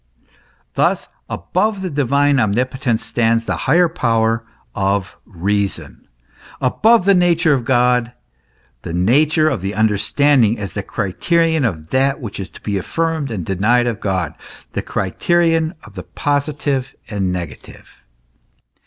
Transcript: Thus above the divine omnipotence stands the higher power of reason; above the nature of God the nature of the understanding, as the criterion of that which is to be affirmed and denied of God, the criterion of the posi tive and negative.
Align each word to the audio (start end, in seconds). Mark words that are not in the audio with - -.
Thus 0.73 1.09
above 1.29 1.83
the 1.83 1.89
divine 1.91 2.39
omnipotence 2.39 3.05
stands 3.05 3.45
the 3.45 3.55
higher 3.69 3.87
power 3.87 4.43
of 4.73 5.15
reason; 5.27 6.07
above 6.59 7.05
the 7.05 7.13
nature 7.13 7.53
of 7.53 7.65
God 7.65 8.11
the 8.81 8.93
nature 8.93 9.47
of 9.47 9.61
the 9.61 9.75
understanding, 9.75 10.57
as 10.57 10.73
the 10.73 10.81
criterion 10.81 11.63
of 11.63 11.89
that 11.89 12.19
which 12.19 12.39
is 12.39 12.49
to 12.49 12.61
be 12.61 12.79
affirmed 12.79 13.29
and 13.29 13.45
denied 13.45 13.85
of 13.85 13.99
God, 13.99 14.33
the 14.73 14.81
criterion 14.81 15.75
of 15.83 15.93
the 15.93 16.03
posi 16.03 16.57
tive 16.57 16.95
and 17.07 17.31
negative. 17.31 18.01